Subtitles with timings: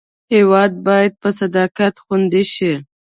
[0.33, 2.73] هېواد باید په صداقت خوندي شي.